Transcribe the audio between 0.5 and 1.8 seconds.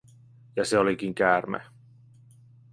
Ja se olikin käärme.